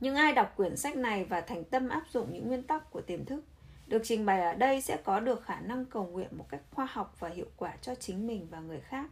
Những 0.00 0.14
ai 0.14 0.32
đọc 0.32 0.52
quyển 0.56 0.76
sách 0.76 0.96
này 0.96 1.24
và 1.24 1.40
thành 1.40 1.64
tâm 1.64 1.88
áp 1.88 2.02
dụng 2.10 2.32
những 2.32 2.48
nguyên 2.48 2.62
tắc 2.62 2.90
của 2.90 3.00
tiềm 3.00 3.24
thức, 3.24 3.44
được 3.86 4.02
trình 4.04 4.26
bày 4.26 4.40
ở 4.40 4.54
đây 4.54 4.80
sẽ 4.80 4.96
có 5.04 5.20
được 5.20 5.44
khả 5.44 5.60
năng 5.60 5.84
cầu 5.84 6.04
nguyện 6.04 6.28
một 6.32 6.46
cách 6.48 6.62
khoa 6.70 6.86
học 6.90 7.16
và 7.18 7.28
hiệu 7.28 7.48
quả 7.56 7.76
cho 7.82 7.94
chính 7.94 8.26
mình 8.26 8.46
và 8.50 8.60
người 8.60 8.80
khác. 8.80 9.06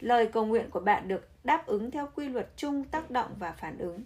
Lời 0.00 0.26
cầu 0.26 0.46
nguyện 0.46 0.70
của 0.70 0.80
bạn 0.80 1.08
được 1.08 1.28
đáp 1.44 1.66
ứng 1.66 1.90
theo 1.90 2.08
quy 2.14 2.28
luật 2.28 2.48
chung, 2.56 2.84
tác 2.84 3.10
động 3.10 3.30
và 3.38 3.52
phản 3.52 3.78
ứng 3.78 4.02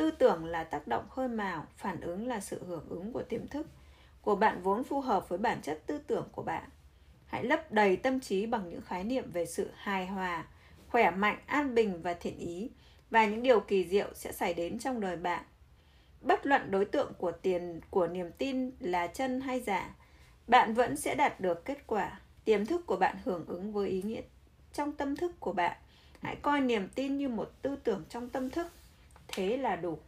tư 0.00 0.10
tưởng 0.10 0.44
là 0.44 0.64
tác 0.64 0.86
động 0.86 1.08
khơi 1.10 1.28
mào 1.28 1.66
phản 1.76 2.00
ứng 2.00 2.26
là 2.26 2.40
sự 2.40 2.64
hưởng 2.66 2.88
ứng 2.88 3.12
của 3.12 3.22
tiềm 3.22 3.46
thức 3.46 3.66
của 4.22 4.36
bạn 4.36 4.62
vốn 4.62 4.84
phù 4.84 5.00
hợp 5.00 5.28
với 5.28 5.38
bản 5.38 5.62
chất 5.62 5.82
tư 5.86 5.98
tưởng 5.98 6.28
của 6.32 6.42
bạn 6.42 6.68
hãy 7.26 7.44
lấp 7.44 7.72
đầy 7.72 7.96
tâm 7.96 8.20
trí 8.20 8.46
bằng 8.46 8.68
những 8.68 8.80
khái 8.80 9.04
niệm 9.04 9.30
về 9.32 9.46
sự 9.46 9.70
hài 9.74 10.06
hòa 10.06 10.44
khỏe 10.88 11.10
mạnh, 11.10 11.38
an 11.46 11.74
bình 11.74 12.02
và 12.02 12.14
thiện 12.14 12.38
ý 12.38 12.70
và 13.10 13.26
những 13.26 13.42
điều 13.42 13.60
kỳ 13.60 13.84
diệu 13.84 14.08
sẽ 14.14 14.32
xảy 14.32 14.54
đến 14.54 14.78
trong 14.78 15.00
đời 15.00 15.16
bạn. 15.16 15.44
Bất 16.20 16.46
luận 16.46 16.70
đối 16.70 16.84
tượng 16.84 17.12
của 17.18 17.32
tiền 17.32 17.80
của 17.90 18.06
niềm 18.06 18.30
tin 18.38 18.70
là 18.80 19.06
chân 19.06 19.40
hay 19.40 19.60
giả, 19.60 19.94
bạn 20.46 20.74
vẫn 20.74 20.96
sẽ 20.96 21.14
đạt 21.14 21.40
được 21.40 21.64
kết 21.64 21.86
quả. 21.86 22.20
Tiềm 22.44 22.66
thức 22.66 22.86
của 22.86 22.96
bạn 22.96 23.16
hưởng 23.24 23.46
ứng 23.46 23.72
với 23.72 23.88
ý 23.88 24.02
nghĩa 24.02 24.22
trong 24.72 24.92
tâm 24.92 25.16
thức 25.16 25.32
của 25.40 25.52
bạn. 25.52 25.76
Hãy 26.22 26.36
coi 26.36 26.60
niềm 26.60 26.88
tin 26.94 27.16
như 27.16 27.28
một 27.28 27.50
tư 27.62 27.76
tưởng 27.84 28.04
trong 28.08 28.28
tâm 28.28 28.50
thức. 28.50 28.66
Thế 29.32 29.56
là 29.56 29.76
đủ. 29.76 29.98